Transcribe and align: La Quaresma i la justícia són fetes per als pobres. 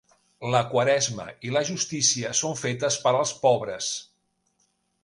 La 0.53 0.61
Quaresma 0.69 1.27
i 1.49 1.53
la 1.57 1.63
justícia 1.71 2.33
són 2.41 2.59
fetes 2.63 2.99
per 3.05 3.17
als 3.21 3.39
pobres. 3.47 3.93